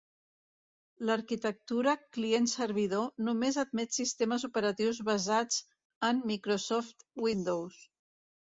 [1.09, 5.63] L'arquitectura client-servidor només admet sistemes operatius basats
[6.11, 7.87] en Microsoft Windows.